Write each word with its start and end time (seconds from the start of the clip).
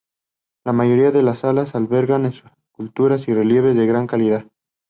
La 0.65 0.73
mayoría 0.73 1.11
de 1.11 1.21
las 1.21 1.37
salas 1.41 1.75
albergan 1.75 2.25
esculturas 2.25 3.27
y 3.27 3.35
relieves 3.35 3.75
de 3.75 3.85
gran 3.85 4.07
calidad. 4.07 4.45